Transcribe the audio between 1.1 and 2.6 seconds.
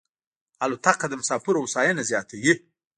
مسافرو هوساینه زیاتوي.